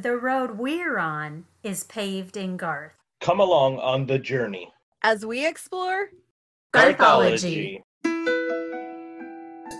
[0.00, 2.94] The road we're on is paved in Garth.
[3.20, 4.72] Come along on the journey.
[5.02, 6.08] As we explore
[6.72, 7.82] Garthology.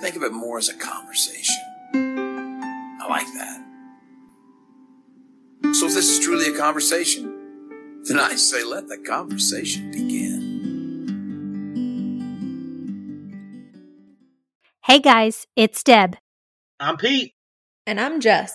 [0.03, 1.56] Think of it more as a conversation.
[1.95, 3.64] I like that.
[5.77, 10.43] So if this is truly a conversation, then I say let the conversation begin.
[14.85, 16.19] Hey guys, it's Deb.
[16.79, 17.33] I'm Pete.
[17.87, 18.55] and I'm Jess.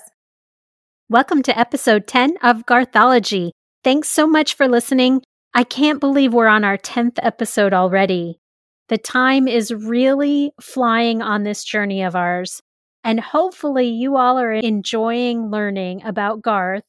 [1.09, 3.51] Welcome to episode 10 of Garthology.
[3.81, 5.21] Thanks so much for listening.
[5.53, 8.41] I can't believe we're on our 10th episode already.
[8.89, 12.61] The time is really flying on this journey of ours.
[13.05, 16.83] And hopefully, you all are enjoying learning about Garth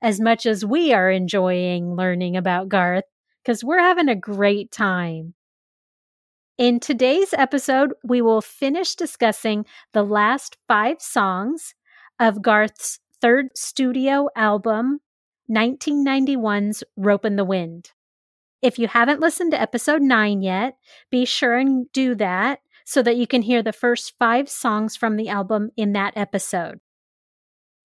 [0.00, 3.02] as much as we are enjoying learning about Garth
[3.42, 5.34] because we're having a great time.
[6.58, 11.74] In today's episode, we will finish discussing the last five songs
[12.20, 15.00] of Garth's third studio album,
[15.50, 17.90] 1991's Ropin' the Wind.
[18.60, 20.76] If you haven't listened to episode nine yet,
[21.10, 25.16] be sure and do that so that you can hear the first five songs from
[25.16, 26.80] the album in that episode.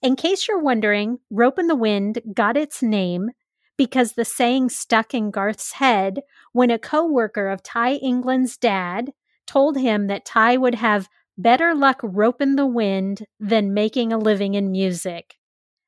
[0.02, 3.30] In case you're wondering, Ropin' the Wind got its name
[3.78, 6.20] because the saying stuck in Garth's head
[6.52, 9.14] when a coworker of Ty England's dad
[9.48, 11.08] told him that Ty would have
[11.40, 15.39] better luck roping the wind than making a living in music.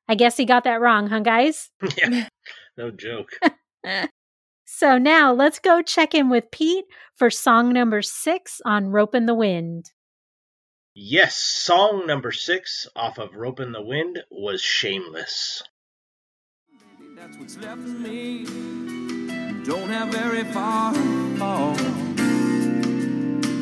[0.08, 1.70] I guess he got that wrong, huh, guys?
[1.96, 2.28] yeah,
[2.76, 3.30] no joke.
[4.64, 9.34] So now let's go check in with Pete for song number six on Ropin' the
[9.34, 9.92] Wind.
[10.94, 15.62] yes, song number six off of Ropin' the Wind was Shameless.
[17.16, 18.44] That's what's left of me.
[19.64, 21.76] Don't have very far to fall.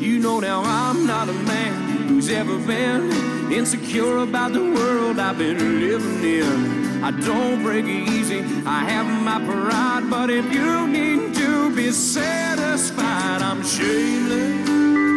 [0.01, 1.80] You know now I'm not a man
[2.11, 3.09] who's ever been
[3.53, 7.03] insecure about the world I've been living in.
[7.03, 8.41] I don't break easy.
[8.65, 15.10] I have my pride, but if you need to be satisfied, I'm shameless.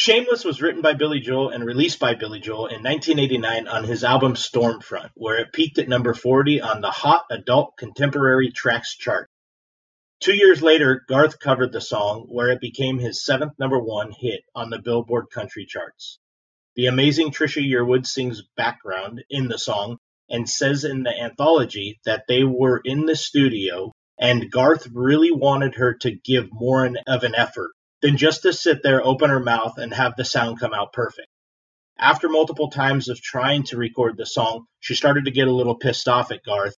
[0.00, 4.04] Shameless was written by Billy Joel and released by Billy Joel in 1989 on his
[4.04, 9.28] album Stormfront, where it peaked at number 40 on the Hot Adult Contemporary Tracks chart.
[10.20, 14.42] Two years later, Garth covered the song, where it became his seventh number one hit
[14.54, 16.20] on the Billboard country charts.
[16.76, 19.98] The amazing Trisha Yearwood sings background in the song
[20.30, 25.74] and says in the anthology that they were in the studio and Garth really wanted
[25.74, 27.72] her to give more of an effort
[28.02, 31.28] than just to sit there, open her mouth, and have the sound come out perfect.
[31.98, 35.76] After multiple times of trying to record the song, she started to get a little
[35.76, 36.76] pissed off at Garth,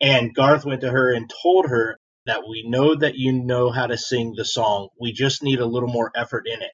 [0.00, 3.86] and Garth went to her and told her that we know that you know how
[3.86, 4.88] to sing the song.
[4.98, 6.72] We just need a little more effort in it.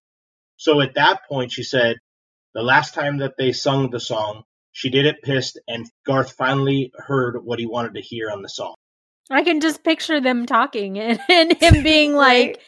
[0.56, 1.97] So at that point, she said,
[2.55, 4.43] the last time that they sung the song,
[4.73, 8.49] she did it pissed, and Garth finally heard what he wanted to hear on the
[8.49, 8.75] song.
[9.31, 12.61] I can just picture them talking and, and him being like,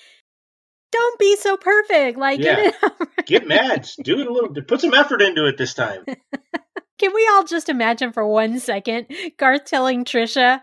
[0.93, 2.19] don't be so perfect.
[2.19, 2.89] Like, get Yeah.
[3.01, 6.05] right." Get mad, do it a little, put some effort into it this time.
[6.99, 10.61] Can we all just imagine for one second Garth telling Trisha,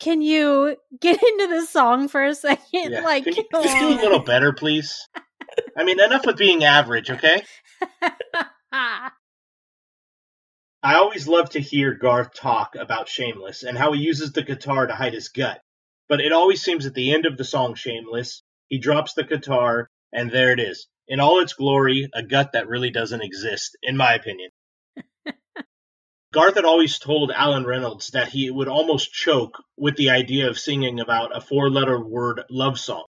[0.00, 2.92] can you get into the song for a second?
[2.92, 3.00] Yeah.
[3.00, 5.08] Like, Can you just do a little better, please?
[5.76, 7.42] I mean, enough with being average, okay?
[8.72, 9.10] I
[10.96, 14.94] always love to hear Garth talk about Shameless and how he uses the guitar to
[14.94, 15.60] hide his gut.
[16.08, 19.90] But it always seems at the end of the song Shameless, he drops the guitar
[20.12, 20.86] and there it is.
[21.06, 24.50] In all its glory, a gut that really doesn't exist, in my opinion.
[26.32, 30.58] Garth had always told Allen Reynolds that he would almost choke with the idea of
[30.58, 33.04] singing about a four letter word love song.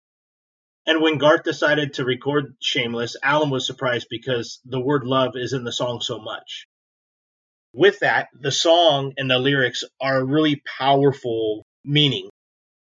[0.86, 5.52] And when Garth decided to record Shameless, Alan was surprised because the word love is
[5.52, 6.66] in the song so much.
[7.72, 12.30] With that, the song and the lyrics are a really powerful meaning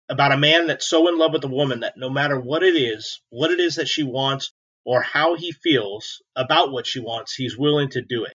[0.10, 2.76] about a man that's so in love with a woman that no matter what it
[2.76, 4.52] is, what it is that she wants,
[4.86, 8.34] or how he feels about what she wants, he's willing to do it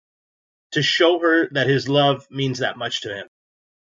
[0.72, 3.26] to show her that his love means that much to him.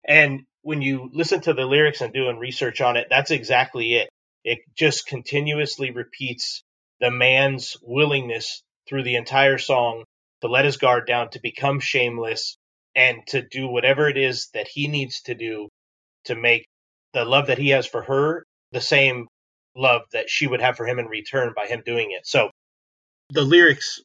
[0.06, 4.08] And when you listen to the lyrics and doing research on it, that's exactly it.
[4.44, 6.62] It just continuously repeats
[7.00, 10.04] the man's willingness through the entire song
[10.40, 12.56] to let his guard down, to become shameless,
[12.96, 15.68] and to do whatever it is that he needs to do
[16.24, 16.66] to make
[17.12, 19.28] the love that he has for her the same
[19.76, 22.26] love that she would have for him in return by him doing it.
[22.26, 22.50] So
[23.30, 24.00] the lyrics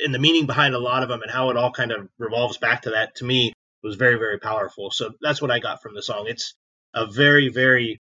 [0.00, 2.58] and the meaning behind a lot of them and how it all kind of revolves
[2.58, 3.52] back to that to me
[3.82, 4.90] was very very powerful.
[4.90, 6.26] So that's what I got from the song.
[6.28, 6.54] It's
[6.94, 8.00] a very very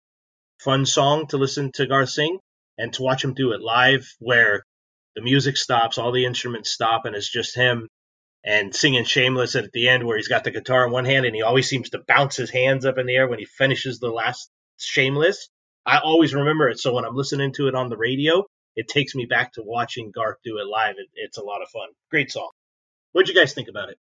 [0.60, 2.40] fun song to listen to Garth sing,
[2.78, 4.64] And to watch him do it live, where
[5.16, 7.88] the music stops, all the instruments stop, and it's just him
[8.44, 11.36] and singing Shameless at the end, where he's got the guitar in one hand and
[11.36, 14.10] he always seems to bounce his hands up in the air when he finishes the
[14.10, 15.50] last Shameless.
[15.86, 16.80] I always remember it.
[16.80, 18.46] So when I'm listening to it on the radio,
[18.76, 20.96] it takes me back to watching Garth do it live.
[20.98, 21.90] It, it's a lot of fun.
[22.10, 22.50] Great song.
[23.12, 23.98] What'd you guys think about it?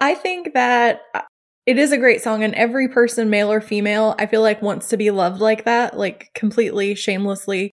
[0.00, 1.22] I think that uh,
[1.66, 4.88] it is a great song, and every person, male or female, I feel like wants
[4.88, 7.72] to be loved like that, like completely shamelessly.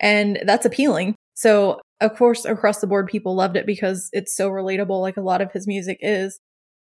[0.00, 1.14] And that's appealing.
[1.34, 5.22] So, of course, across the board, people loved it because it's so relatable, like a
[5.22, 6.38] lot of his music is.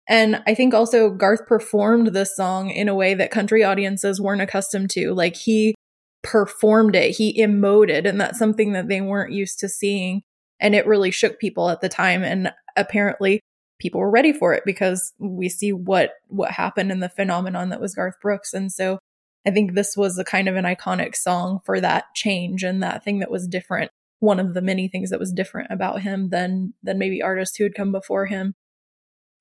[0.08, 4.42] And I think also Garth performed this song in a way that country audiences weren't
[4.42, 5.14] accustomed to.
[5.14, 5.76] Like he
[6.24, 10.22] performed it, he emoted, and that's something that they weren't used to seeing.
[10.60, 12.24] And it really shook people at the time.
[12.24, 13.42] And apparently
[13.80, 17.82] people were ready for it because we see what what happened in the phenomenon that
[17.82, 18.54] was Garth Brooks.
[18.54, 19.00] And so
[19.46, 23.04] I think this was a kind of an iconic song for that change and that
[23.04, 23.92] thing that was different.
[24.20, 27.64] One of the many things that was different about him than than maybe artists who
[27.64, 28.54] had come before him.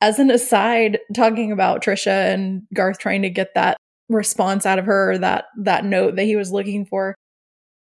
[0.01, 3.77] As an aside, talking about Trisha and Garth trying to get that
[4.09, 7.15] response out of her, that that note that he was looking for,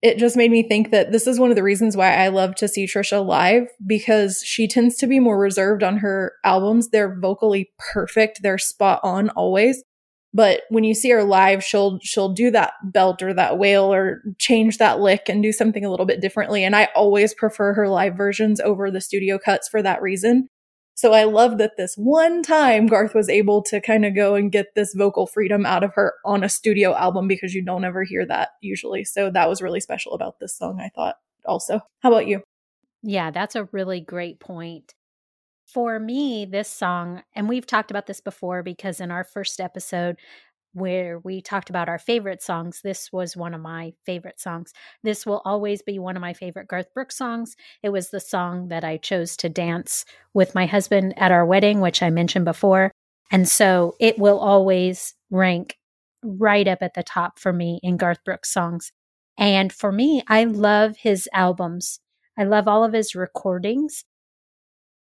[0.01, 2.55] it just made me think that this is one of the reasons why I love
[2.55, 6.89] to see Trisha live because she tends to be more reserved on her albums.
[6.89, 9.83] They're vocally perfect, they're spot on always.
[10.33, 14.21] But when you see her live, she'll she'll do that belt or that wail or
[14.37, 16.63] change that lick and do something a little bit differently.
[16.63, 20.47] And I always prefer her live versions over the studio cuts for that reason.
[20.93, 24.51] So I love that this one time Garth was able to kind of go and
[24.51, 28.03] get this vocal freedom out of her on a studio album because you don't ever
[28.03, 29.05] hear that usually.
[29.05, 31.15] So that was really special about this song, I thought
[31.45, 31.79] also.
[32.01, 32.43] How about you?
[33.01, 34.93] Yeah, that's a really great point.
[35.73, 40.17] For me, this song, and we've talked about this before because in our first episode,
[40.73, 42.81] where we talked about our favorite songs.
[42.83, 44.71] This was one of my favorite songs.
[45.03, 47.55] This will always be one of my favorite Garth Brooks songs.
[47.81, 51.81] It was the song that I chose to dance with my husband at our wedding,
[51.81, 52.91] which I mentioned before.
[53.31, 55.77] And so it will always rank
[56.23, 58.91] right up at the top for me in Garth Brooks songs.
[59.37, 61.99] And for me, I love his albums.
[62.37, 64.03] I love all of his recordings.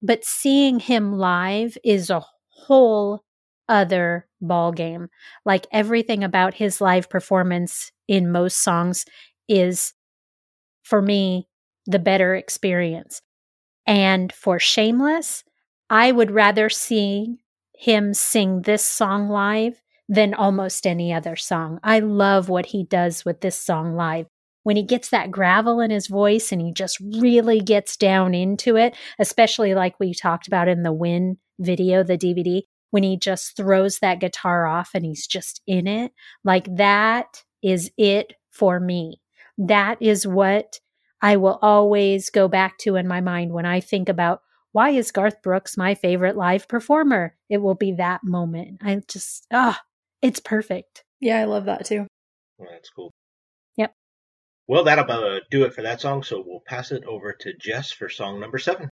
[0.01, 3.23] But seeing him live is a whole
[3.69, 5.09] other ball game.
[5.45, 9.05] Like everything about his live performance in most songs
[9.47, 9.93] is
[10.83, 11.47] for me
[11.85, 13.21] the better experience.
[13.85, 15.43] And for Shameless,
[15.89, 17.39] I would rather see
[17.75, 21.79] him sing this song live than almost any other song.
[21.83, 24.27] I love what he does with this song live.
[24.63, 28.77] When he gets that gravel in his voice and he just really gets down into
[28.77, 32.61] it, especially like we talked about in the Win video, the DVD,
[32.91, 36.11] when he just throws that guitar off and he's just in it.
[36.43, 39.21] Like that is it for me.
[39.57, 40.79] That is what
[41.21, 44.41] I will always go back to in my mind when I think about
[44.73, 47.35] why is Garth Brooks my favorite live performer?
[47.49, 48.79] It will be that moment.
[48.81, 49.85] I just, ah, oh,
[50.21, 51.03] it's perfect.
[51.19, 52.07] Yeah, I love that too.
[52.57, 53.11] That's cool.
[54.71, 54.75] Yep.
[54.77, 56.23] Well, that'll uh, do it for that song.
[56.23, 58.89] So we'll pass it over to Jess for song number seven.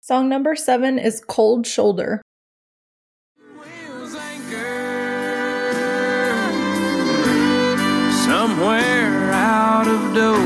[0.00, 2.22] Song number seven is Cold Shoulder.
[8.26, 10.42] somewhere out of Dover.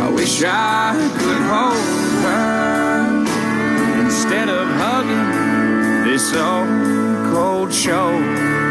[0.00, 1.76] I wish I could hold
[2.24, 8.63] her instead of hugging this old cold shoulder.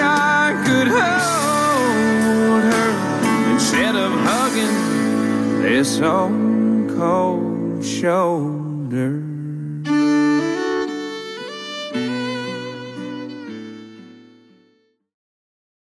[0.00, 1.52] I could her
[3.52, 9.22] instead of hugging this old cold shoulder.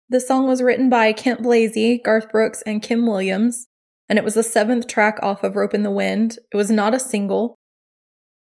[0.09, 3.67] The song was written by Kent Blazy, Garth Brooks, and Kim Williams,
[4.11, 6.39] and it was the seventh track off of Ropin' the Wind.
[6.53, 7.57] It was not a single.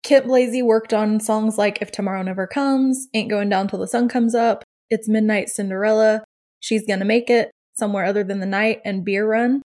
[0.03, 3.87] Kent Blazy worked on songs like If Tomorrow Never Comes, Ain't Going Down Till the
[3.87, 6.25] Sun Comes Up, It's Midnight Cinderella,
[6.59, 9.63] She's Gonna Make It, Somewhere Other Than the Night, and Beer Run.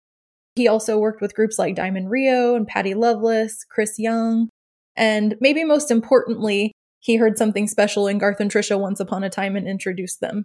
[0.54, 4.48] He also worked with groups like Diamond Rio and Patty Loveless, Chris Young,
[4.96, 9.30] and maybe most importantly, he heard something special in Garth and Trisha once upon a
[9.30, 10.44] time and introduced them.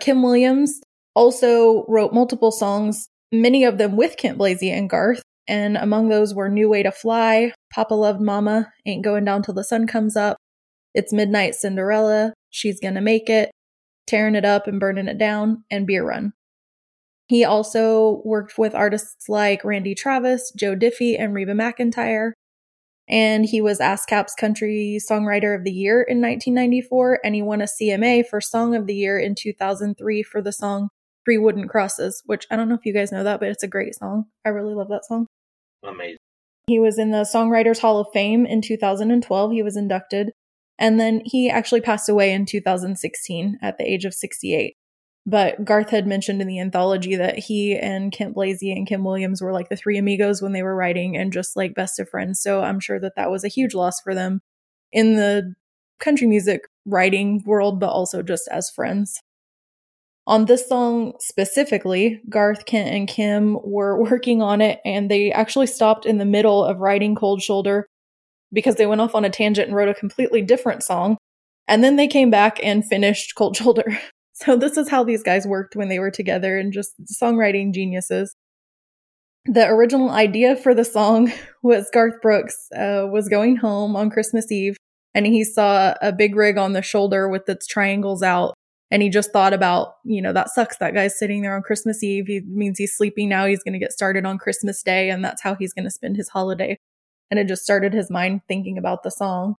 [0.00, 0.80] Kim Williams
[1.14, 5.22] also wrote multiple songs, many of them with Kent Blazy and Garth.
[5.46, 9.54] And among those were New Way to Fly, Papa Loved Mama, Ain't Going Down Till
[9.54, 10.38] the Sun Comes Up,
[10.94, 13.50] It's Midnight Cinderella, She's Gonna Make It,
[14.06, 16.32] Tearing It Up and Burning It Down, and Beer Run.
[17.26, 22.32] He also worked with artists like Randy Travis, Joe Diffie, and Reba McEntire.
[23.06, 27.66] and he was ASCAP's Country Songwriter of the Year in 1994, and he won a
[27.66, 30.88] CMA for Song of the Year in 2003 for the song
[31.24, 33.68] Three Wooden Crosses, which I don't know if you guys know that, but it's a
[33.68, 34.26] great song.
[34.44, 35.26] I really love that song.
[35.82, 36.16] Amazing.
[36.66, 39.52] He was in the Songwriters Hall of Fame in 2012.
[39.52, 40.32] He was inducted.
[40.78, 44.76] And then he actually passed away in 2016 at the age of 68.
[45.26, 49.40] But Garth had mentioned in the anthology that he and Kent Blazy and Kim Williams
[49.40, 52.42] were like the three amigos when they were writing and just like best of friends.
[52.42, 54.42] So I'm sure that that was a huge loss for them
[54.92, 55.54] in the
[55.98, 59.18] country music writing world, but also just as friends.
[60.26, 65.66] On this song specifically, Garth, Kent, and Kim were working on it and they actually
[65.68, 67.86] stopped in the middle of writing Cold Shoulder
[68.54, 71.18] because they went off on a tangent and wrote a completely different song.
[71.68, 73.98] And then they came back and finished Cold Shoulder.
[74.36, 78.34] So this is how these guys worked when they were together and just songwriting geniuses.
[79.44, 81.32] The original idea for the song
[81.62, 84.76] was Garth Brooks uh, was going home on Christmas Eve
[85.14, 88.54] and he saw a big rig on the shoulder with its triangles out.
[88.90, 90.76] And he just thought about, you know, that sucks.
[90.78, 92.26] That guy's sitting there on Christmas Eve.
[92.26, 93.46] He means he's sleeping now.
[93.46, 96.16] He's going to get started on Christmas Day, and that's how he's going to spend
[96.16, 96.76] his holiday.
[97.30, 99.56] And it just started his mind thinking about the song.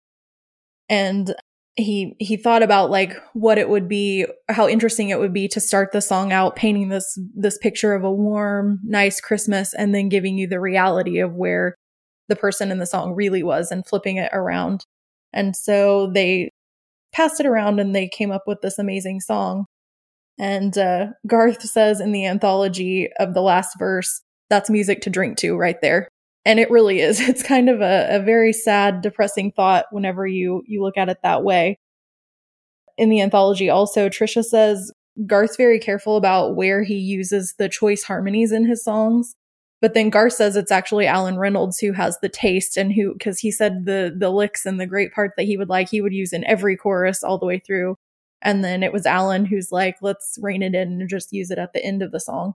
[0.90, 1.36] And
[1.76, 5.60] he he thought about like what it would be how interesting it would be to
[5.60, 10.08] start the song out painting this this picture of a warm nice christmas and then
[10.08, 11.76] giving you the reality of where
[12.28, 14.86] the person in the song really was and flipping it around.
[15.34, 16.52] And so they
[17.14, 19.66] passed it around and they came up with this amazing song.
[20.38, 25.38] And uh, garth says in the anthology of the last verse that's music to drink
[25.38, 26.08] to right there
[26.46, 27.20] and it really is.
[27.30, 31.18] It's kind of a, a very sad depressing thought whenever you you look at it
[31.24, 31.80] that way.
[32.98, 34.92] In the anthology also trisha says
[35.26, 39.36] garth's very careful about where he uses the choice harmonies in his songs
[39.82, 43.40] but then garth says it's actually allen reynolds who has the taste and who because
[43.40, 46.14] he said the the licks and the great part that he would like he would
[46.14, 47.96] use in every chorus all the way through.
[48.42, 51.60] And then it was alan who's like let's rein it in and just use it
[51.60, 52.54] at the end of the song.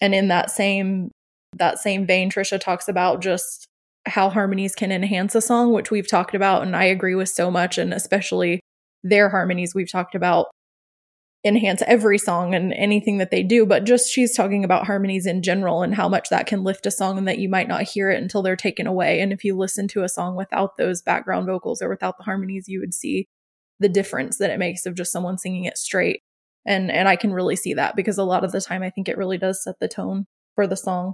[0.00, 1.10] And in that same
[1.58, 3.68] that same vein, Trisha talks about just
[4.06, 7.50] how harmonies can enhance a song, which we've talked about, and I agree with so
[7.50, 8.60] much, and especially
[9.02, 10.46] their harmonies we've talked about
[11.44, 15.42] enhance every song and anything that they do, but just she's talking about harmonies in
[15.42, 18.10] general and how much that can lift a song and that you might not hear
[18.10, 19.20] it until they're taken away.
[19.20, 22.64] And if you listen to a song without those background vocals or without the harmonies,
[22.66, 23.28] you would see
[23.78, 26.22] the difference that it makes of just someone singing it straight.
[26.66, 29.08] And and I can really see that because a lot of the time I think
[29.08, 31.12] it really does set the tone for the song.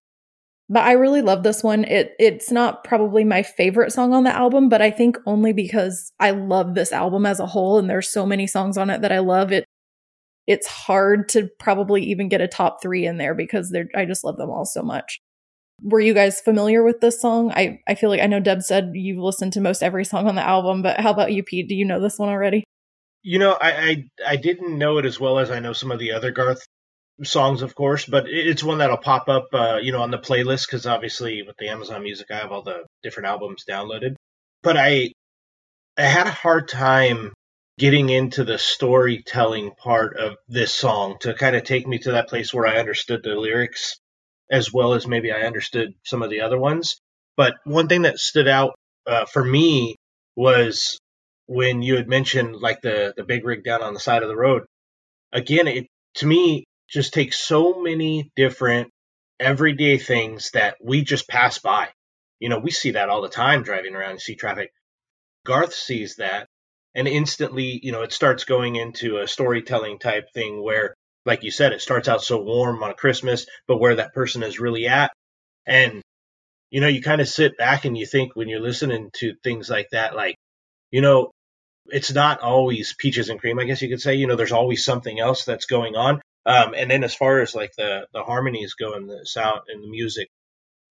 [0.72, 1.84] But I really love this one.
[1.84, 6.12] It it's not probably my favorite song on the album, but I think only because
[6.18, 9.12] I love this album as a whole and there's so many songs on it that
[9.12, 9.66] I love it.
[10.46, 14.24] It's hard to probably even get a top 3 in there because they're I just
[14.24, 15.20] love them all so much.
[15.82, 17.52] Were you guys familiar with this song?
[17.54, 20.36] I I feel like I know Deb said you've listened to most every song on
[20.36, 21.68] the album, but how about you Pete?
[21.68, 22.64] Do you know this one already?
[23.22, 25.98] You know, I, I I didn't know it as well as I know some of
[25.98, 26.64] the other Garth
[27.24, 30.66] songs, of course, but it's one that'll pop up, uh, you know, on the playlist
[30.66, 34.16] because obviously with the Amazon Music, I have all the different albums downloaded.
[34.62, 35.12] But I,
[35.98, 37.32] I had a hard time
[37.78, 42.28] getting into the storytelling part of this song to kind of take me to that
[42.28, 43.98] place where I understood the lyrics
[44.50, 46.96] as well as maybe I understood some of the other ones.
[47.36, 48.74] But one thing that stood out
[49.06, 49.96] uh, for me
[50.36, 50.98] was
[51.46, 54.36] when you had mentioned like the the big rig down on the side of the
[54.36, 54.64] road.
[55.32, 55.86] Again, it
[56.16, 58.90] to me just take so many different
[59.40, 61.88] everyday things that we just pass by.
[62.38, 64.72] You know, we see that all the time driving around and see traffic.
[65.44, 66.46] Garth sees that
[66.94, 70.94] and instantly, you know, it starts going into a storytelling type thing where,
[71.24, 74.60] like you said, it starts out so warm on Christmas, but where that person is
[74.60, 75.10] really at.
[75.66, 76.02] And,
[76.70, 79.70] you know, you kind of sit back and you think when you're listening to things
[79.70, 80.36] like that, like,
[80.90, 81.30] you know,
[81.86, 84.14] it's not always peaches and cream, I guess you could say.
[84.14, 86.20] You know, there's always something else that's going on.
[86.46, 89.82] Um, and then as far as like the, the harmonies go and the sound and
[89.84, 90.28] the music,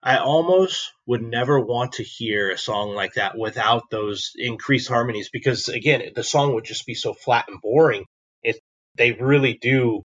[0.02, 5.30] I almost would never want to hear a song like that without those increased harmonies
[5.32, 8.04] because again, the song would just be so flat and boring.
[8.42, 8.58] It,
[8.96, 10.02] they really do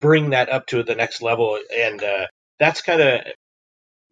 [0.00, 1.58] bring that up to the next level.
[1.74, 2.26] And, uh,
[2.58, 3.20] that's kind of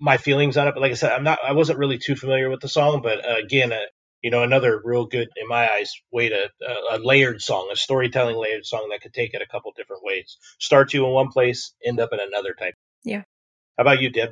[0.01, 0.75] my feelings on it.
[0.75, 3.25] But like I said, I'm not, I wasn't really too familiar with the song, but
[3.27, 3.79] uh, again, uh,
[4.25, 7.77] you know, another real good, in my eyes, way to uh, a layered song, a
[7.77, 10.39] storytelling layered song that could take it a couple different ways.
[10.59, 12.73] Start you in one place, end up in another type.
[13.05, 13.25] Yeah.
[13.77, 14.31] How about you, Deb?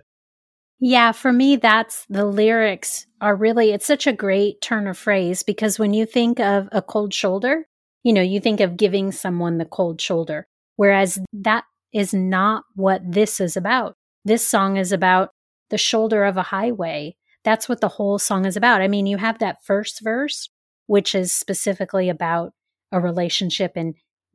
[0.81, 5.43] Yeah, for me, that's the lyrics are really, it's such a great turn of phrase
[5.43, 7.67] because when you think of a cold shoulder,
[8.03, 10.47] you know, you think of giving someone the cold shoulder,
[10.77, 13.95] whereas that is not what this is about.
[14.25, 15.33] This song is about
[15.69, 18.83] the shoulder of a highway that's what the whole song is about.
[18.83, 20.49] I mean, you have that first verse,
[20.87, 22.53] which is specifically about
[22.93, 23.95] a relationship and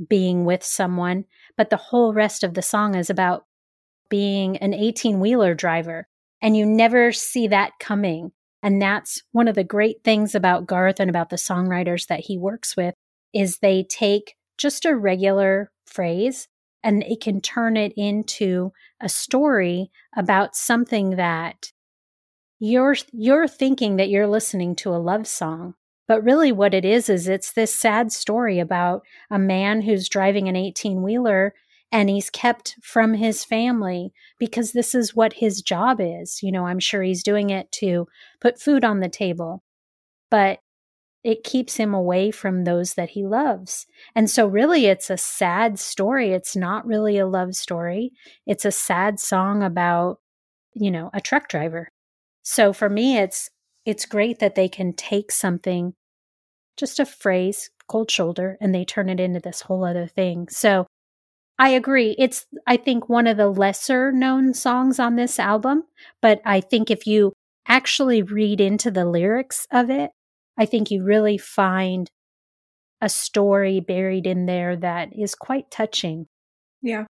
[0.10, 3.46] being with someone, but the whole rest of the song is about
[4.10, 6.08] being an 18 wheeler driver.
[6.42, 8.32] And you never see that coming.
[8.62, 12.38] And that's one of the great things about Garth and about the songwriters that he
[12.38, 12.94] works with
[13.34, 16.48] is they take just a regular phrase
[16.84, 18.72] and it can turn it into
[19.02, 21.72] a story about something that
[22.60, 25.74] you're you're thinking that you're listening to a love song
[26.08, 30.48] but really what it is is it's this sad story about a man who's driving
[30.48, 31.54] an 18 wheeler
[31.92, 36.66] and he's kept from his family because this is what his job is you know
[36.66, 38.08] i'm sure he's doing it to
[38.42, 39.64] put food on the table
[40.32, 40.60] but
[41.24, 43.86] it keeps him away from those that he loves.
[44.16, 46.32] And so, really, it's a sad story.
[46.32, 48.12] It's not really a love story.
[48.46, 50.20] It's a sad song about,
[50.74, 51.90] you know, a truck driver.
[52.50, 53.50] So, for me, it's
[53.86, 55.94] it's great that they can take something,
[56.77, 60.48] just a phrase, cold shoulder, and they turn it into this whole other thing.
[60.48, 60.88] So,
[61.60, 62.16] I agree.
[62.18, 65.84] It's, I think, one of the lesser known songs on this album.
[66.22, 67.34] But I think if you
[67.68, 70.12] actually read into the lyrics of it,
[70.58, 72.10] I think you really find
[73.01, 76.27] a story buried in there that is quite touching.
[76.82, 77.08] Yeah.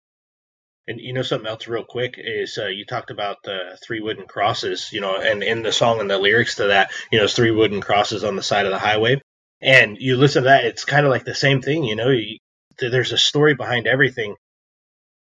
[0.88, 4.26] And you know something else real quick is uh, you talked about the three wooden
[4.26, 7.36] crosses, you know, and in the song and the lyrics to that, you know, it's
[7.36, 9.22] three wooden crosses on the side of the highway.
[9.62, 12.10] And you listen to that, it's kind of like the same thing, you know.
[12.10, 12.40] You,
[12.80, 14.36] there's a story behind everything.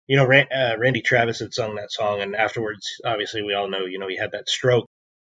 [0.07, 3.85] You know, uh, Randy Travis had sung that song, and afterwards, obviously, we all know,
[3.85, 4.85] you know, he had that stroke.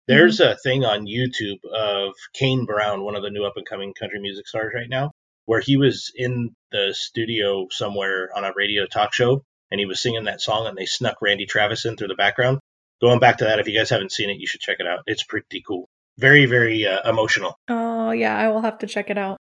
[0.07, 0.53] There's mm-hmm.
[0.53, 4.21] a thing on YouTube of Kane Brown, one of the new up and coming country
[4.21, 5.11] music stars right now,
[5.45, 10.01] where he was in the studio somewhere on a radio talk show and he was
[10.01, 12.61] singing that song and they snuck Randy Travis in through the background.
[13.01, 15.01] Going back to that, if you guys haven't seen it, you should check it out.
[15.07, 15.89] It's pretty cool.
[16.19, 17.57] Very, very uh, emotional.
[17.69, 19.39] Oh, yeah, I will have to check it out.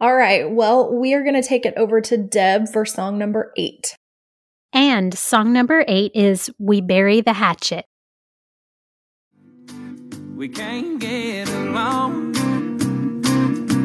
[0.00, 3.52] All right, well, we are going to take it over to Deb for song number
[3.56, 3.96] eight.
[4.72, 7.86] And song number eight is We Bury the Hatchet
[10.36, 12.34] we can't get along.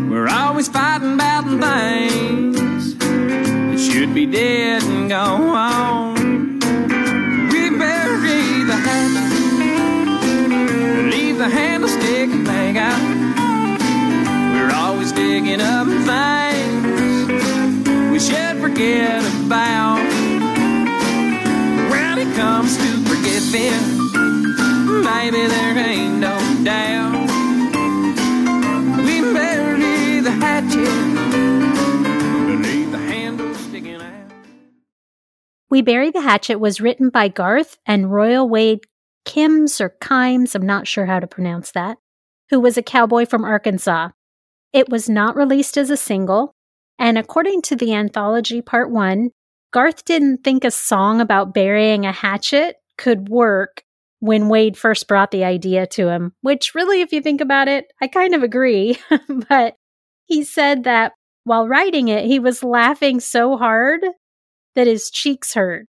[0.09, 2.60] We're always fighting about things that
[3.81, 6.20] should be dead and gone.
[35.81, 38.81] Bury the Hatchet was written by Garth and Royal Wade
[39.25, 41.97] Kims or Kimes, I'm not sure how to pronounce that,
[42.49, 44.09] who was a cowboy from Arkansas.
[44.73, 46.55] It was not released as a single,
[46.97, 49.31] and according to the anthology part one,
[49.71, 53.83] Garth didn't think a song about burying a hatchet could work
[54.19, 57.85] when Wade first brought the idea to him, which really, if you think about it,
[58.01, 58.99] I kind of agree.
[59.49, 59.75] but
[60.25, 61.13] he said that
[61.43, 64.01] while writing it, he was laughing so hard
[64.75, 65.85] that his cheeks hurt.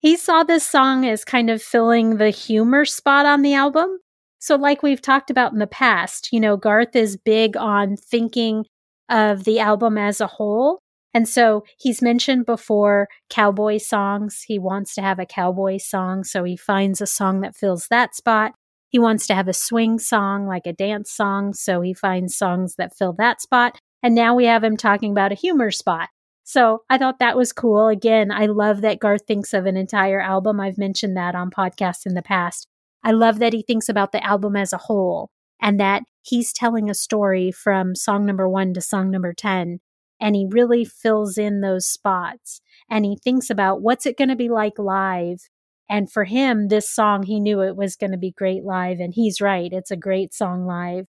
[0.00, 3.98] He saw this song as kind of filling the humor spot on the album.
[4.40, 8.64] So, like we've talked about in the past, you know, Garth is big on thinking
[9.08, 10.80] of the album as a whole.
[11.14, 14.42] And so he's mentioned before cowboy songs.
[14.46, 16.24] He wants to have a cowboy song.
[16.24, 18.52] So he finds a song that fills that spot.
[18.88, 21.52] He wants to have a swing song, like a dance song.
[21.54, 23.78] So he finds songs that fill that spot.
[24.02, 26.08] And now we have him talking about a humor spot.
[26.44, 27.88] So I thought that was cool.
[27.88, 30.60] Again, I love that Garth thinks of an entire album.
[30.60, 32.66] I've mentioned that on podcasts in the past.
[33.04, 36.90] I love that he thinks about the album as a whole and that he's telling
[36.90, 39.80] a story from song number one to song number 10
[40.20, 44.36] and he really fills in those spots and he thinks about what's it going to
[44.36, 45.48] be like live
[45.90, 49.14] and for him this song he knew it was going to be great live and
[49.14, 51.06] he's right it's a great song live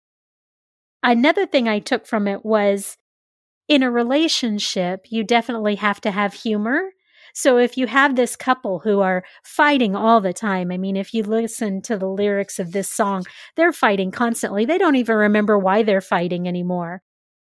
[1.04, 2.98] another thing i took from it was
[3.68, 6.92] in a relationship you definitely have to have humor
[7.34, 11.14] so if you have this couple who are fighting all the time, I mean, if
[11.14, 13.24] you listen to the lyrics of this song,
[13.56, 14.66] they're fighting constantly.
[14.66, 17.02] They don't even remember why they're fighting anymore.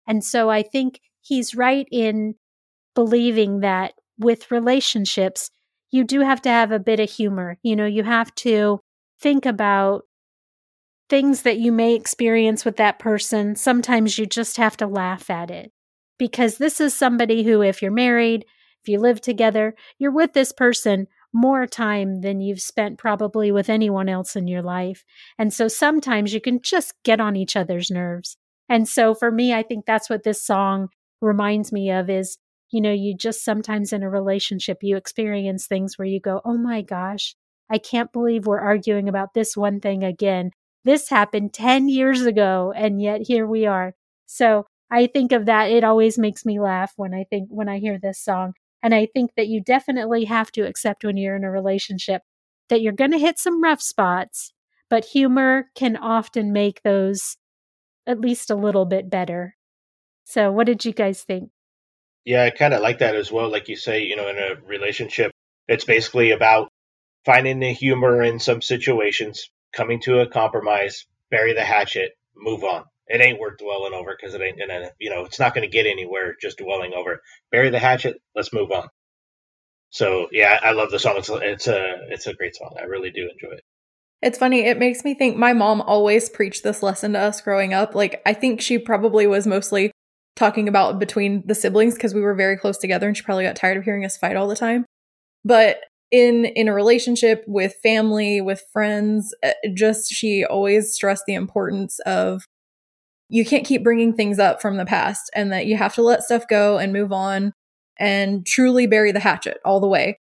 [0.06, 2.34] And so I think he's right in
[2.94, 5.50] believing that with relationships,
[5.90, 7.58] you do have to have a bit of humor.
[7.62, 8.80] You know, you have to
[9.20, 10.02] think about
[11.08, 13.54] things that you may experience with that person.
[13.54, 15.72] Sometimes you just have to laugh at it
[16.18, 18.44] because this is somebody who, if you're married,
[18.82, 23.68] if you live together, you're with this person more time than you've spent probably with
[23.68, 25.04] anyone else in your life.
[25.38, 28.36] And so sometimes you can just get on each other's nerves.
[28.68, 30.88] And so for me, I think that's what this song
[31.20, 32.38] reminds me of is,
[32.72, 36.56] you know, you just sometimes in a relationship, you experience things where you go, Oh
[36.56, 37.36] my gosh,
[37.70, 40.50] I can't believe we're arguing about this one thing again.
[40.84, 43.94] This happened 10 years ago, and yet here we are.
[44.26, 45.70] So I think of that.
[45.70, 48.54] It always makes me laugh when I think, when I hear this song.
[48.82, 52.22] And I think that you definitely have to accept when you're in a relationship
[52.68, 54.52] that you're going to hit some rough spots,
[54.90, 57.36] but humor can often make those
[58.06, 59.56] at least a little bit better.
[60.24, 61.50] So, what did you guys think?
[62.24, 63.50] Yeah, I kind of like that as well.
[63.50, 65.30] Like you say, you know, in a relationship,
[65.68, 66.68] it's basically about
[67.24, 72.84] finding the humor in some situations, coming to a compromise, bury the hatchet, move on.
[73.08, 75.86] It ain't worth dwelling over because it ain't gonna, you know, it's not gonna get
[75.86, 77.22] anywhere just dwelling over.
[77.52, 78.20] Bury the hatchet.
[78.34, 78.88] Let's move on.
[79.90, 81.16] So yeah, I love the song.
[81.16, 82.74] It's a, it's a it's a great song.
[82.80, 83.64] I really do enjoy it.
[84.22, 84.60] It's funny.
[84.60, 87.94] It makes me think my mom always preached this lesson to us growing up.
[87.94, 89.92] Like I think she probably was mostly
[90.34, 93.56] talking about between the siblings because we were very close together and she probably got
[93.56, 94.84] tired of hearing us fight all the time.
[95.44, 95.78] But
[96.10, 101.98] in in a relationship with family, with friends, uh, just she always stressed the importance
[102.00, 102.42] of
[103.28, 106.22] you can't keep bringing things up from the past and that you have to let
[106.22, 107.52] stuff go and move on
[107.98, 110.18] and truly bury the hatchet all the way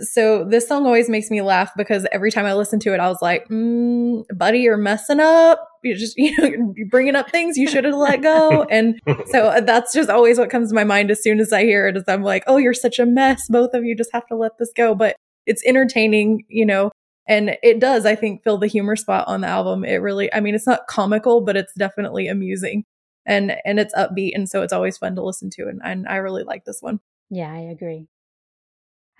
[0.00, 3.08] so this song always makes me laugh because every time I listen to it, I
[3.08, 5.66] was like, mm, "Buddy, you're messing up.
[5.84, 9.48] You're just you know you're bringing up things you should have let go." And so
[9.48, 11.96] uh, that's just always what comes to my mind as soon as I hear it.
[11.96, 13.46] Is I'm like, "Oh, you're such a mess.
[13.48, 16.90] Both of you just have to let this go." But it's entertaining, you know,
[17.26, 19.84] and it does I think fill the humor spot on the album.
[19.84, 22.84] It really, I mean, it's not comical, but it's definitely amusing,
[23.24, 25.68] and and it's upbeat, and so it's always fun to listen to.
[25.68, 27.00] And, and I really like this one.
[27.30, 28.06] Yeah, I agree.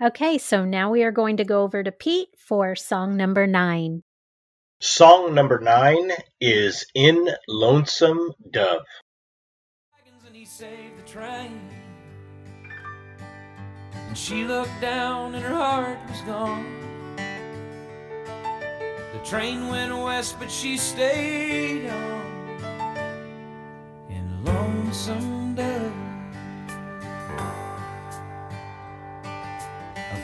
[0.01, 4.03] Okay, so now we are going to go over to Pete for song number nine.
[4.79, 8.83] Song number nine is In Lonesome Dove.
[14.07, 16.96] And she looked down and her heart was gone.
[19.17, 22.21] The train went west, but she stayed on
[24.11, 25.91] in Lonesome Dove.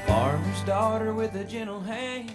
[0.05, 2.31] farmer's daughter with a gentle hand.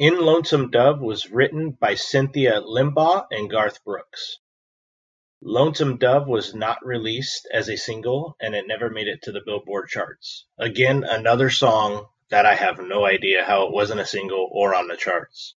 [0.00, 4.38] In Lonesome Dove was written by Cynthia Limbaugh and Garth Brooks.
[5.40, 9.42] Lonesome Dove was not released as a single and it never made it to the
[9.46, 10.44] Billboard charts.
[10.58, 14.88] Again, another song that I have no idea how it wasn't a single or on
[14.88, 15.54] the charts.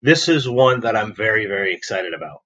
[0.00, 2.42] This is one that I'm very, very excited about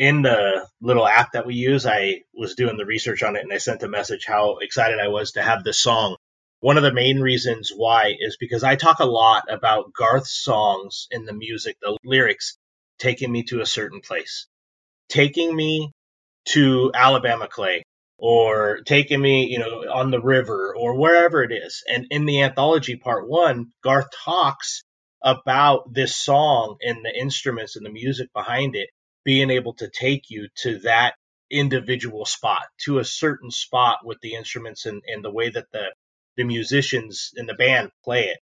[0.00, 3.52] in the little app that we use, I was doing the research on it and
[3.52, 6.16] I sent a message how excited I was to have this song.
[6.60, 11.06] One of the main reasons why is because I talk a lot about Garth's songs
[11.10, 12.56] in the music, the lyrics
[12.98, 14.46] taking me to a certain place,
[15.10, 15.92] taking me
[16.46, 17.84] to Alabama Clay
[18.20, 21.82] or taking me, you know, on the river or wherever it is.
[21.88, 24.84] And in the anthology part one, Garth talks
[25.22, 28.90] about this song and the instruments and the music behind it
[29.24, 31.14] being able to take you to that
[31.50, 35.86] individual spot, to a certain spot with the instruments and, and the way that the,
[36.36, 38.38] the musicians in the band play it.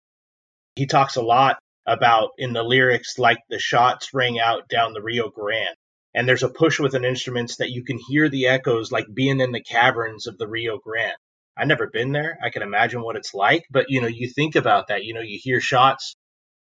[0.74, 5.02] He talks a lot about in the lyrics, like the shots rang out down the
[5.02, 5.76] Rio Grande.
[6.16, 9.38] And there's a push with an instruments that you can hear the echoes like being
[9.38, 11.12] in the caverns of the Rio Grande.
[11.56, 12.38] I've never been there.
[12.42, 15.04] I can imagine what it's like, but you know, you think about that.
[15.04, 16.16] You know, you hear shots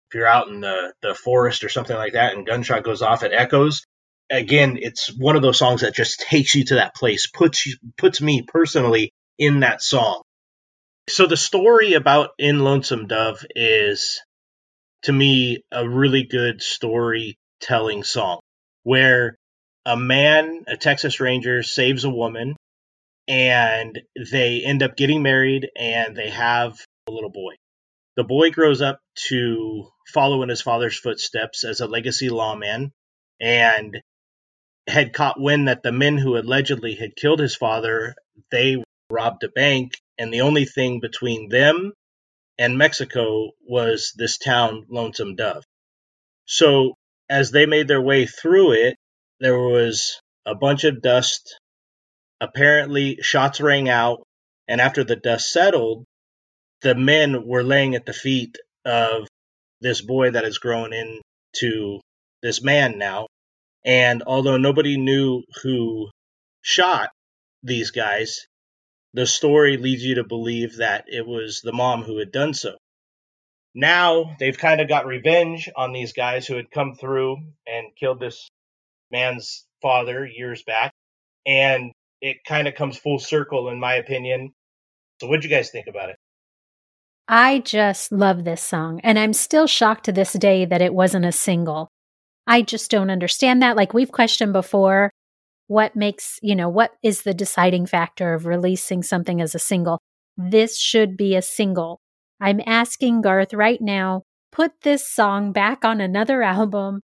[0.09, 3.23] if you're out in the, the forest or something like that and gunshot goes off,
[3.23, 3.83] it echoes
[4.31, 7.75] again, it's one of those songs that just takes you to that place, puts you,
[7.97, 10.21] puts me personally in that song.
[11.09, 14.21] So the story about In Lonesome Dove is,
[15.03, 18.39] to me, a really good storytelling song
[18.83, 19.35] where
[19.85, 22.55] a man, a Texas Ranger, saves a woman
[23.27, 27.53] and they end up getting married and they have a little boy.
[28.17, 32.91] The boy grows up to follow in his father's footsteps as a legacy lawman
[33.39, 34.01] and
[34.87, 38.15] had caught wind that the men who allegedly had killed his father,
[38.51, 41.93] they robbed a bank, and the only thing between them
[42.57, 45.63] and Mexico was this town, Lonesome Dove.
[46.45, 46.95] So
[47.29, 48.97] as they made their way through it,
[49.41, 51.59] there was a bunch of dust.
[52.39, 54.23] Apparently, shots rang out,
[54.69, 56.05] and after the dust settled,
[56.81, 59.27] the men were laying at the feet of
[59.81, 61.99] this boy that has grown into
[62.41, 63.27] this man now
[63.85, 66.09] and although nobody knew who
[66.61, 67.09] shot
[67.63, 68.45] these guys,
[69.13, 72.77] the story leads you to believe that it was the mom who had done so.
[73.73, 78.19] Now they've kind of got revenge on these guys who had come through and killed
[78.19, 78.49] this
[79.11, 80.93] man's father years back.
[81.45, 84.53] And it kind of comes full circle, in my opinion.
[85.19, 86.15] So, what'd you guys think about it?
[87.27, 91.25] I just love this song, and I'm still shocked to this day that it wasn't
[91.25, 91.89] a single.
[92.47, 93.77] I just don't understand that.
[93.77, 95.11] Like we've questioned before,
[95.67, 99.99] what makes, you know, what is the deciding factor of releasing something as a single?
[100.35, 102.01] This should be a single.
[102.41, 106.99] I'm asking Garth right now, put this song back on another album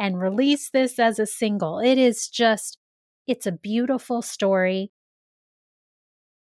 [0.00, 1.78] and release this as a single.
[1.78, 2.78] It is just,
[3.26, 4.90] it's a beautiful story.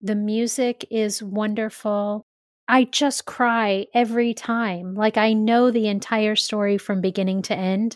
[0.01, 2.25] The music is wonderful.
[2.67, 4.93] I just cry every time.
[4.93, 7.95] Like I know the entire story from beginning to end,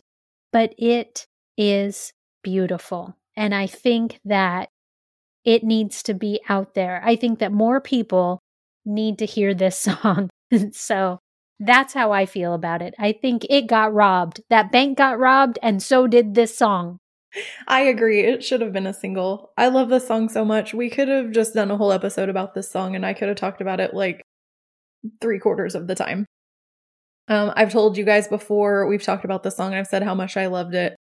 [0.54, 3.18] but it is beautiful.
[3.36, 4.70] And I think that
[5.44, 7.02] it needs to be out there.
[7.04, 8.40] I think that more people
[8.86, 10.30] need to hear this song.
[10.72, 11.20] so
[11.60, 12.94] that's how I feel about it.
[12.98, 14.42] I think it got robbed.
[14.50, 17.00] That bank got robbed, and so did this song.
[17.68, 18.22] I agree.
[18.22, 19.52] It should have been a single.
[19.58, 20.74] I love this song so much.
[20.74, 23.38] We could have just done a whole episode about this song, and I could have
[23.38, 24.24] talked about it like
[25.22, 26.26] three quarters of the time.
[27.28, 30.36] Um, I've told you guys before, we've talked about the song, I've said how much
[30.36, 30.96] I loved it.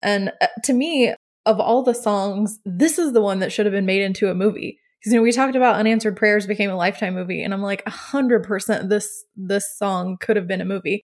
[0.00, 1.12] And uh, to me,
[1.44, 4.34] of all the songs, this is the one that should have been made into a
[4.34, 4.78] movie.
[5.02, 7.86] Because you know, we talked about unanswered prayers became a lifetime movie, and I'm like,
[7.88, 11.02] hundred percent this this song could have been a movie.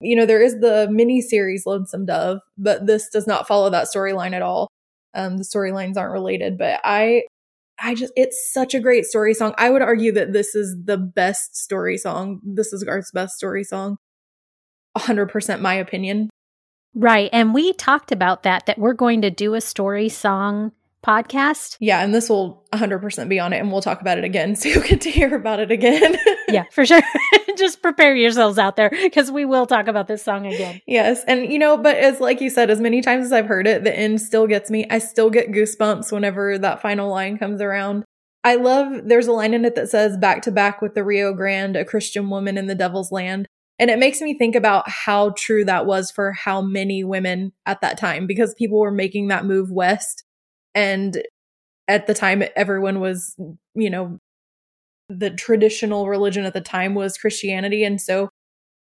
[0.00, 3.88] You know, there is the mini series Lonesome Dove, but this does not follow that
[3.94, 4.68] storyline at all.
[5.14, 7.22] Um, the storylines aren't related, but I
[7.78, 9.54] I just, it's such a great story song.
[9.58, 12.40] I would argue that this is the best story song.
[12.44, 13.96] This is Garth's best story song.
[14.96, 16.30] 100% my opinion.
[16.94, 17.28] Right.
[17.32, 20.70] And we talked about that, that we're going to do a story song
[21.04, 21.76] podcast.
[21.80, 22.02] Yeah.
[22.02, 24.56] And this will 100% be on it and we'll talk about it again.
[24.64, 26.16] So you'll get to hear about it again.
[26.48, 27.02] yeah, for sure.
[27.58, 30.80] Just prepare yourselves out there because we will talk about this song again.
[30.86, 31.22] Yes.
[31.26, 33.84] And, you know, but as like you said, as many times as I've heard it,
[33.84, 34.86] the end still gets me.
[34.90, 38.04] I still get goosebumps whenever that final line comes around.
[38.42, 41.34] I love, there's a line in it that says, back to back with the Rio
[41.34, 43.46] Grande, a Christian woman in the devil's land.
[43.78, 47.80] And it makes me think about how true that was for how many women at
[47.80, 50.24] that time because people were making that move west.
[50.74, 51.22] And
[51.88, 53.36] at the time, everyone was,
[53.74, 54.18] you know,
[55.08, 57.84] the traditional religion at the time was Christianity.
[57.84, 58.30] And so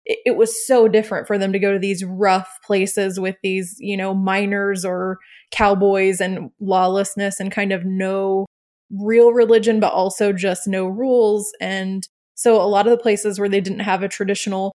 [0.05, 3.77] it, it, was so different for them to go to these rough places with these,
[3.79, 5.19] you know, miners or
[5.51, 8.47] cowboys and lawlessness and kind of no
[8.91, 11.51] real religion, but also just no rules.
[11.61, 14.73] And so a lot of the places where they didn't have a traditional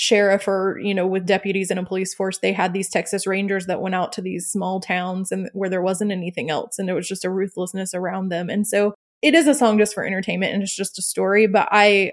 [0.00, 3.66] sheriff or you know with deputies and a police force they had these texas rangers
[3.66, 6.92] that went out to these small towns and where there wasn't anything else and it
[6.92, 10.54] was just a ruthlessness around them and so it is a song just for entertainment
[10.54, 12.12] and it's just a story, but I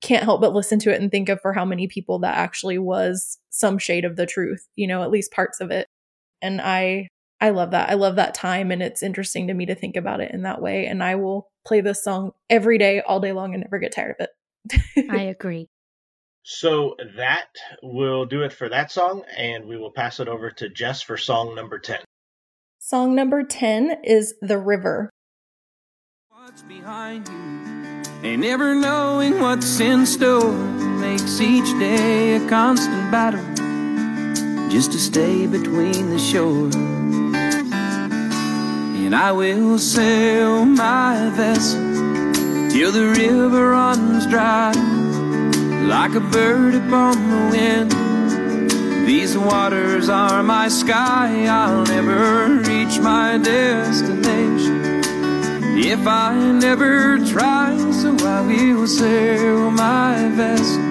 [0.00, 2.78] can't help but listen to it and think of for how many people that actually
[2.78, 5.88] was some shade of the truth, you know, at least parts of it.
[6.40, 7.08] And I
[7.40, 7.90] I love that.
[7.90, 10.62] I love that time and it's interesting to me to think about it in that
[10.62, 13.92] way and I will play this song every day all day long and never get
[13.92, 15.10] tired of it.
[15.10, 15.68] I agree.
[16.50, 17.48] So that
[17.82, 21.18] will do it for that song and we will pass it over to Jess for
[21.18, 21.98] song number 10.
[22.78, 25.10] Song number 10 is The River
[26.30, 27.34] what's behind you.
[28.30, 33.44] And never knowing what's in store makes each day a constant battle
[34.70, 36.70] just to stay between the shore.
[39.04, 41.82] And I will sail my vessel
[42.70, 44.72] till the river runs dry
[45.86, 47.90] like a bird upon the wind.
[49.06, 54.88] These waters are my sky, I'll never reach my destination
[55.80, 58.42] if I never try, so I
[58.74, 60.82] will sail my vessel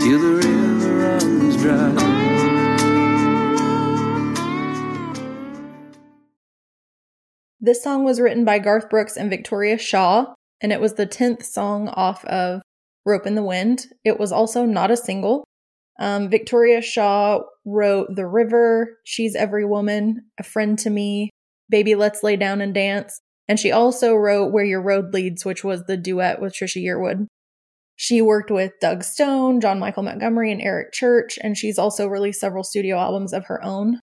[0.00, 2.14] till the river runs dry.
[7.60, 11.44] This song was written by Garth Brooks and Victoria Shaw, and it was the 10th
[11.44, 12.60] song off of
[13.06, 13.86] Ropin' the Wind.
[14.04, 15.44] It was also not a single.
[15.98, 21.30] Um, Victoria Shaw wrote The River, She's Every Woman, A Friend to Me,
[21.68, 25.62] Baby Let's Lay Down and Dance, and she also wrote Where Your Road Leads, which
[25.62, 27.26] was the duet with Trisha Yearwood.
[27.96, 32.40] She worked with Doug Stone, John Michael Montgomery, and Eric Church, and she's also released
[32.40, 34.00] several studio albums of her own.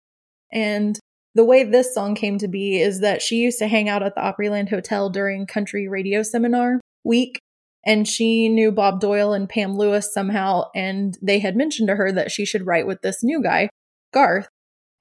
[0.52, 1.00] And
[1.36, 4.16] the way this song came to be is that she used to hang out at
[4.16, 7.40] the Opryland Hotel during country radio seminar week,
[7.86, 12.12] and she knew Bob Doyle and Pam Lewis somehow, and they had mentioned to her
[12.12, 13.70] that she should write with this new guy,
[14.12, 14.48] Garth.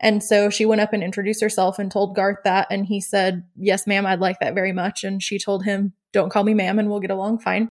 [0.00, 2.66] And so she went up and introduced herself and told Garth that.
[2.70, 5.02] And he said, Yes, ma'am, I'd like that very much.
[5.02, 7.68] And she told him don't call me ma'am and we'll get along fine.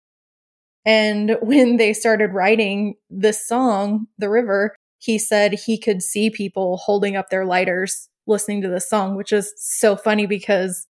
[0.85, 6.77] And when they started writing this song, The River, he said he could see people
[6.77, 10.87] holding up their lighters listening to this song, which is so funny because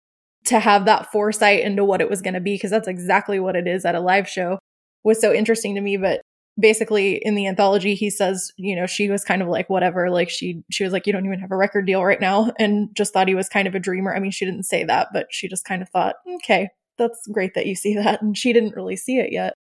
[0.47, 3.57] to have that foresight into what it was going to be, because that's exactly what
[3.57, 4.59] it is at a live show,
[5.03, 5.97] was so interesting to me.
[5.97, 6.21] But
[6.59, 10.31] basically in the anthology he says you know she was kind of like whatever like
[10.31, 13.13] she she was like you don't even have a record deal right now and just
[13.13, 14.15] thought he was kind of a dreamer.
[14.15, 17.55] I mean she didn't say that but she just kind of thought okay that's great
[17.55, 19.55] that you see that and she didn't really see it yet.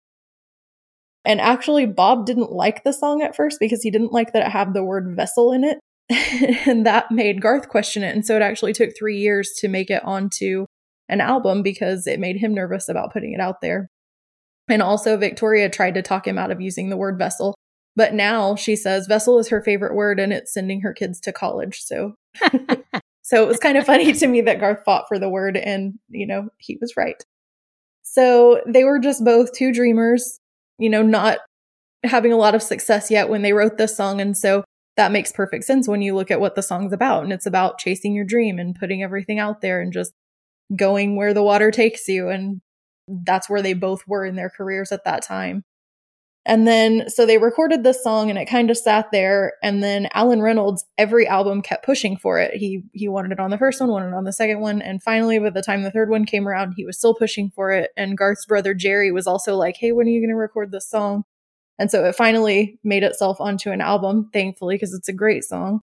[1.24, 4.52] And actually bob didn't like the song at first because he didn't like that it
[4.52, 5.78] had the word vessel in it
[6.66, 9.90] and that made garth question it and so it actually took three years to make
[9.90, 10.66] it onto
[11.08, 13.88] an album because it made him nervous about putting it out there
[14.68, 17.54] and also, Victoria tried to talk him out of using the word vessel.
[17.94, 21.32] But now she says vessel is her favorite word and it's sending her kids to
[21.32, 21.82] college.
[21.82, 22.14] So,
[23.22, 25.98] so it was kind of funny to me that Garth fought for the word and,
[26.08, 27.22] you know, he was right.
[28.02, 30.38] So they were just both two dreamers,
[30.78, 31.38] you know, not
[32.04, 34.20] having a lot of success yet when they wrote this song.
[34.20, 34.64] And so
[34.96, 37.24] that makes perfect sense when you look at what the song's about.
[37.24, 40.12] And it's about chasing your dream and putting everything out there and just
[40.76, 42.60] going where the water takes you and
[43.08, 45.64] that's where they both were in their careers at that time.
[46.44, 49.52] And then, so they recorded this song and it kind of sat there.
[49.62, 52.54] And then Allen Reynolds, every album kept pushing for it.
[52.54, 54.82] He, he wanted it on the first one, wanted it on the second one.
[54.82, 57.70] And finally, by the time the third one came around, he was still pushing for
[57.70, 57.90] it.
[57.96, 60.90] And Garth's brother Jerry was also like, Hey, when are you going to record this
[60.90, 61.22] song?
[61.78, 65.80] And so it finally made itself onto an album, thankfully, because it's a great song.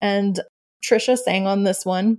[0.00, 0.40] And
[0.84, 2.18] Trisha sang on this one.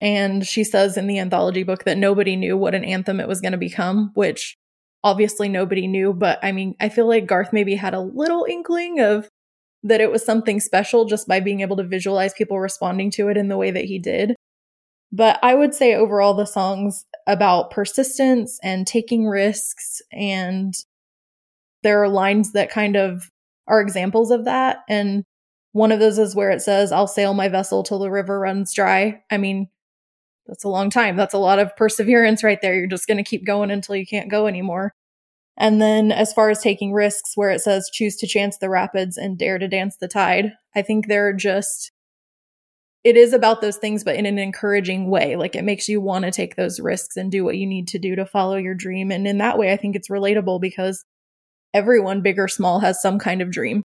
[0.00, 3.40] And she says in the anthology book that nobody knew what an anthem it was
[3.40, 4.56] going to become, which
[5.02, 6.12] obviously nobody knew.
[6.12, 9.28] But I mean, I feel like Garth maybe had a little inkling of
[9.82, 13.36] that it was something special just by being able to visualize people responding to it
[13.36, 14.34] in the way that he did.
[15.12, 20.02] But I would say overall, the song's about persistence and taking risks.
[20.12, 20.74] And
[21.86, 23.30] there are lines that kind of
[23.68, 24.78] are examples of that.
[24.88, 25.22] And
[25.70, 28.74] one of those is where it says, I'll sail my vessel till the river runs
[28.74, 29.22] dry.
[29.30, 29.68] I mean,
[30.48, 31.14] that's a long time.
[31.14, 32.74] That's a lot of perseverance right there.
[32.74, 34.94] You're just going to keep going until you can't go anymore.
[35.56, 39.16] And then as far as taking risks, where it says choose to chance the rapids
[39.16, 41.92] and dare to dance the tide, I think they're just,
[43.04, 45.36] it is about those things, but in an encouraging way.
[45.36, 48.00] Like it makes you want to take those risks and do what you need to
[48.00, 49.12] do to follow your dream.
[49.12, 51.04] And in that way, I think it's relatable because
[51.74, 53.82] everyone, big or small, has some kind of dream.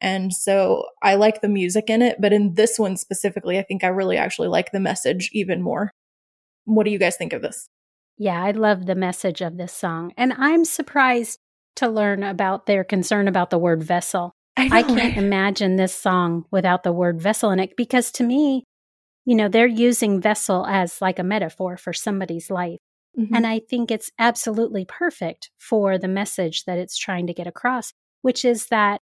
[0.00, 3.82] And so I like the music in it, but in this one specifically, I think
[3.82, 5.90] I really actually like the message even more.
[6.64, 7.68] What do you guys think of this?
[8.18, 10.12] Yeah, I love the message of this song.
[10.16, 11.38] And I'm surprised
[11.76, 14.32] to learn about their concern about the word vessel.
[14.56, 15.16] I, know, I can't right?
[15.18, 18.64] imagine this song without the word vessel in it because to me,
[19.26, 22.78] you know, they're using vessel as like a metaphor for somebody's life.
[23.18, 23.34] Mm-hmm.
[23.34, 27.92] And I think it's absolutely perfect for the message that it's trying to get across,
[28.22, 29.00] which is that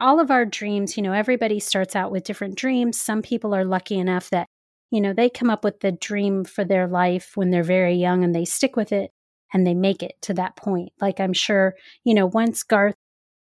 [0.00, 2.98] all of our dreams, you know, everybody starts out with different dreams.
[2.98, 4.48] Some people are lucky enough that,
[4.90, 8.24] you know, they come up with the dream for their life when they're very young
[8.24, 9.10] and they stick with it
[9.52, 10.90] and they make it to that point.
[11.00, 12.94] Like I'm sure, you know, once Garth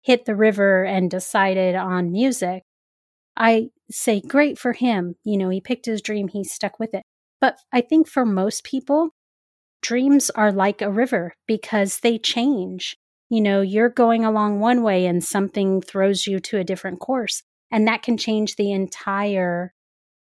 [0.03, 2.63] hit the river and decided on music,
[3.37, 5.17] I say great for him.
[5.25, 7.03] You know, he picked his dream, he stuck with it.
[7.41, 9.11] But I think for most people,
[9.85, 12.97] dreams are like a river because they change
[13.35, 17.43] you know, you're going along one way and something throws you to a different course.
[17.71, 19.75] And that can change the entire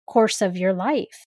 [0.07, 1.27] course of your life,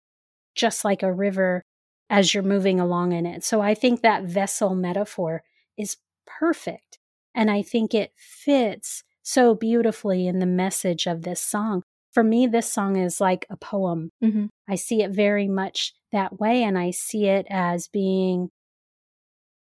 [0.54, 1.64] just like a river
[2.10, 3.44] as you're moving along in it.
[3.44, 5.42] So I think that vessel metaphor
[5.78, 6.98] is perfect.
[7.34, 11.82] And I think it fits so beautifully in the message of this song.
[12.12, 14.10] For me, this song is like a poem.
[14.22, 14.46] Mm-hmm.
[14.68, 16.62] I see it very much that way.
[16.62, 18.48] And I see it as being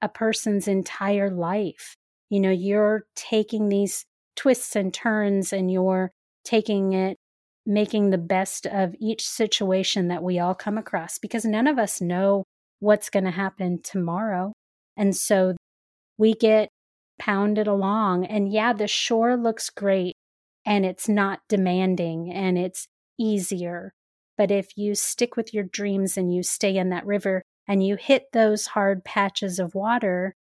[0.03, 1.97] a person's entire life.
[2.29, 4.05] You know, you're taking these
[4.37, 6.11] twists and turns and you're
[6.45, 7.17] taking it,
[7.65, 12.01] making the best of each situation that we all come across because none of us
[12.01, 12.45] know
[12.81, 14.53] what's going to happen tomorrow.
[14.97, 15.55] And so
[16.19, 16.69] we get
[17.19, 18.27] pounded along.
[18.27, 20.14] And yeah, the shore looks great
[20.67, 22.89] and it's not demanding and it's
[23.19, 23.95] easier.
[24.37, 27.97] But if you stick with your dreams and you stay in that river, and you
[27.97, 30.35] hit those hard patches of water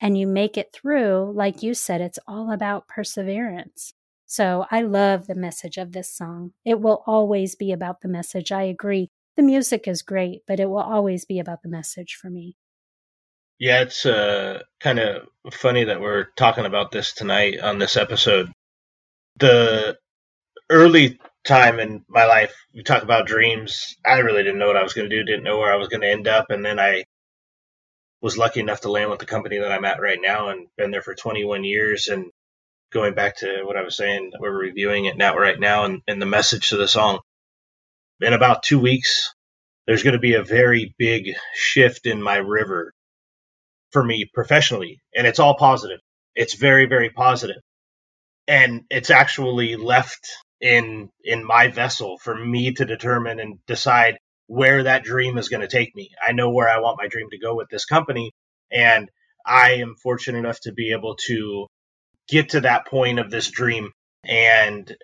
[0.00, 3.92] and you make it through, like you said, it's all about perseverance.
[4.26, 6.52] So I love the message of this song.
[6.64, 8.52] It will always be about the message.
[8.52, 9.08] I agree.
[9.36, 12.56] The music is great, but it will always be about the message for me.
[13.58, 18.52] Yeah, it's uh, kind of funny that we're talking about this tonight on this episode.
[19.38, 19.98] The
[20.70, 23.96] early time in my life, we talk about dreams.
[24.04, 25.88] I really didn't know what I was going to do, didn't know where I was
[25.88, 26.50] going to end up.
[26.50, 27.04] And then I
[28.22, 30.90] was lucky enough to land with the company that I'm at right now and been
[30.90, 32.08] there for 21 years.
[32.08, 32.26] And
[32.92, 36.20] going back to what I was saying, we're reviewing it now right now and, and
[36.22, 37.20] the message to the song.
[38.20, 39.34] In about two weeks,
[39.86, 42.92] there's going to be a very big shift in my river
[43.92, 46.00] for me professionally, and it's all positive.
[46.34, 47.62] It's very, very positive.
[48.48, 50.28] And it's actually left
[50.60, 55.60] in in my vessel for me to determine and decide where that dream is going
[55.60, 56.10] to take me.
[56.24, 58.32] I know where I want my dream to go with this company
[58.70, 59.08] and
[59.44, 61.66] I am fortunate enough to be able to
[62.28, 63.90] get to that point of this dream
[64.24, 64.94] and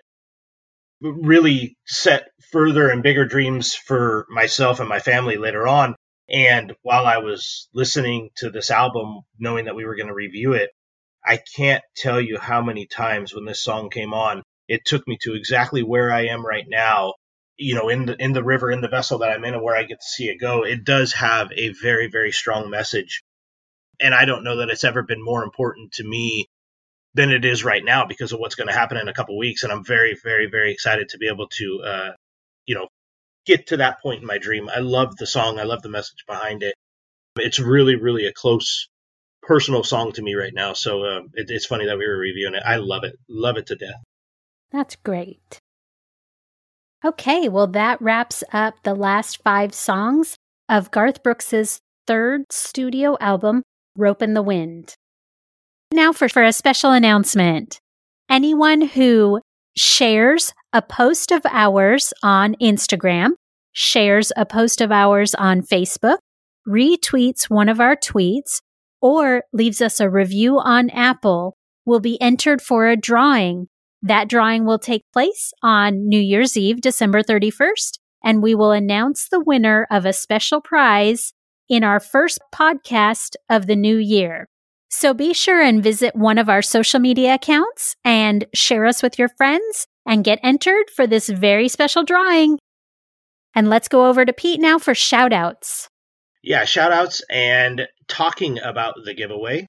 [1.01, 5.95] really set further and bigger dreams for myself and my family later on.
[6.29, 10.53] And while I was listening to this album, knowing that we were going to review
[10.53, 10.71] it,
[11.25, 15.17] I can't tell you how many times when this song came on, it took me
[15.21, 17.13] to exactly where I am right now.
[17.57, 19.77] You know, in the in the river, in the vessel that I'm in, and where
[19.77, 20.63] I get to see it go.
[20.63, 23.21] It does have a very, very strong message,
[24.01, 26.47] and I don't know that it's ever been more important to me
[27.13, 29.63] than it is right now because of what's going to happen in a couple weeks.
[29.63, 32.11] And I'm very, very, very excited to be able to, uh,
[32.65, 32.87] you know,
[33.45, 34.69] get to that point in my dream.
[34.69, 35.59] I love the song.
[35.59, 36.73] I love the message behind it.
[37.35, 38.87] It's really, really a close
[39.47, 40.73] personal song to me right now.
[40.73, 42.63] So uh, it, it's funny that we were reviewing it.
[42.65, 43.15] I love it.
[43.29, 44.01] Love it to death.
[44.71, 45.59] That's great.
[47.05, 50.37] Okay, well, that wraps up the last five songs
[50.69, 53.63] of Garth Brooks's third studio album,
[53.97, 54.95] Ropin' the Wind.
[55.91, 57.79] Now for, for a special announcement.
[58.29, 59.41] Anyone who
[59.75, 63.31] shares a post of ours on Instagram,
[63.73, 66.17] shares a post of ours on Facebook,
[66.67, 68.59] retweets one of our tweets,
[69.03, 73.67] or leaves us a review on Apple will be entered for a drawing.
[74.01, 79.27] That drawing will take place on New Year's Eve, December 31st, and we will announce
[79.27, 81.33] the winner of a special prize
[81.67, 84.47] in our first podcast of the new year.
[84.89, 89.19] So be sure and visit one of our social media accounts and share us with
[89.19, 92.57] your friends and get entered for this very special drawing.
[93.53, 95.89] And let's go over to Pete now for shout outs.
[96.41, 99.67] Yeah, shout outs and talking about the giveaway.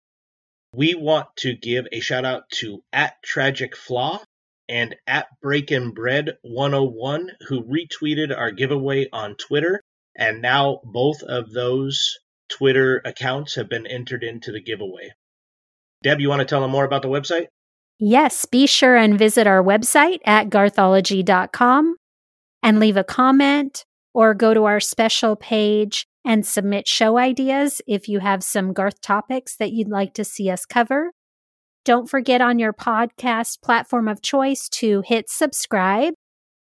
[0.75, 4.23] We want to give a shout out to at Tragic Flaw
[4.69, 9.81] and at Breakin' Bread 101 who retweeted our giveaway on Twitter.
[10.17, 12.19] And now both of those
[12.49, 15.13] Twitter accounts have been entered into the giveaway.
[16.03, 17.47] Deb, you want to tell them more about the website?
[17.99, 21.97] Yes, be sure and visit our website at garthology.com
[22.63, 28.09] and leave a comment or go to our special page and submit show ideas if
[28.09, 31.13] you have some Garth topics that you'd like to see us cover.
[31.85, 36.15] Don't forget on your podcast platform of choice to hit subscribe,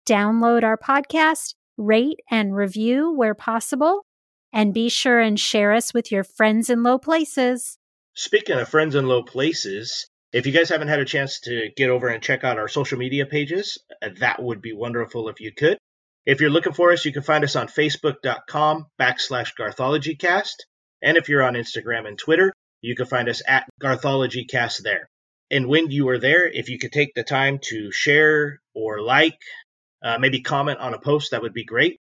[0.07, 4.05] download our podcast, rate and review where possible,
[4.53, 7.77] and be sure and share us with your friends in low places.
[8.13, 11.89] Speaking of friends in low places, if you guys haven't had a chance to get
[11.89, 13.77] over and check out our social media pages,
[14.19, 15.77] that would be wonderful if you could.
[16.25, 20.55] If you're looking for us, you can find us on facebook.com backslash garthologycast.
[21.01, 25.09] And if you're on Instagram and Twitter, you can find us at garthologycast there.
[25.51, 29.37] And when you are there, if you could take the time to share or like,
[30.03, 31.99] uh, maybe comment on a post, that would be great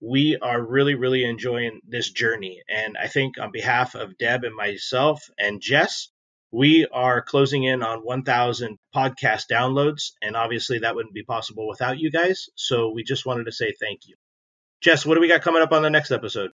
[0.00, 2.62] we are really, really enjoying this journey.
[2.68, 6.08] And I think on behalf of Deb and myself and Jess,
[6.50, 10.12] we are closing in on 1,000 podcast downloads.
[10.22, 12.48] And obviously, that wouldn't be possible without you guys.
[12.54, 14.16] So we just wanted to say thank you.
[14.80, 16.50] Jess, what do we got coming up on the next episode?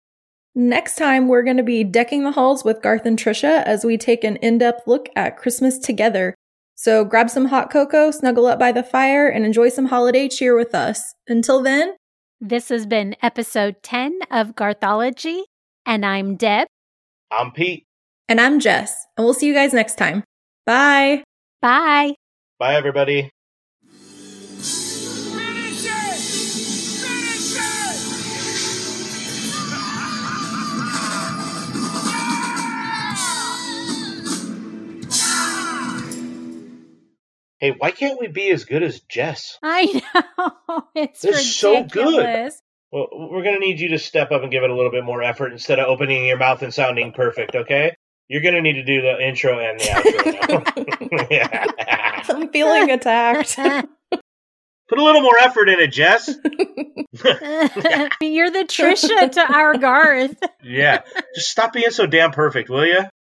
[0.55, 3.97] Next time, we're going to be decking the halls with Garth and Trisha as we
[3.97, 6.35] take an in depth look at Christmas together.
[6.75, 10.57] So grab some hot cocoa, snuggle up by the fire, and enjoy some holiday cheer
[10.57, 11.15] with us.
[11.29, 11.95] Until then,
[12.41, 15.43] this has been episode 10 of Garthology,
[15.87, 16.67] and I'm Deb.
[17.31, 17.85] I'm Pete.
[18.31, 19.09] And I'm Jess.
[19.17, 20.23] And we'll see you guys next time.
[20.65, 21.25] Bye.
[21.61, 22.15] Bye.
[22.61, 23.29] Bye, everybody.
[37.59, 39.59] Hey, why can't we be as good as Jess?
[39.61, 40.03] I
[40.39, 40.85] know.
[40.95, 42.53] It's This so good.
[42.93, 45.03] Well, we're going to need you to step up and give it a little bit
[45.03, 47.97] more effort instead of opening your mouth and sounding perfect, okay?
[48.31, 51.27] You're going to need to do the intro and the outro.
[51.33, 51.67] yeah.
[52.29, 53.57] I'm feeling attacked.
[53.57, 56.29] Put a little more effort in it, Jess.
[58.21, 60.37] You're the Trisha to our Garth.
[60.63, 61.01] yeah.
[61.35, 63.03] Just stop being so damn perfect, will you?